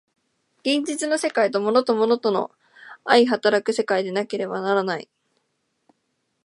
[0.61, 2.49] 現実の世界とは物と物との
[3.05, 5.07] 相働く世界でなければならない。